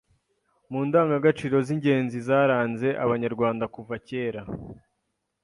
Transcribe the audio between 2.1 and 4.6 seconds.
zaranze Abanyarwanda kuva kera.